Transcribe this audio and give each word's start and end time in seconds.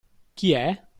Chi 0.35 0.53
è? 0.53 0.89